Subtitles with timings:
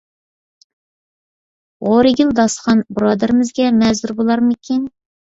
[1.87, 4.87] غورىگىل داستىخان بۇرادىرىمىزگە مەزۇر بولارمىكىن؟